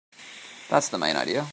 That's 0.69 0.89
the 0.89 0.97
main 0.97 1.15
idea. 1.15 1.47